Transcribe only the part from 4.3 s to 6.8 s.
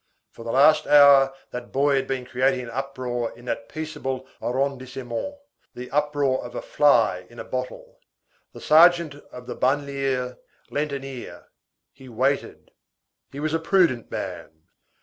arrondissement, the uproar of a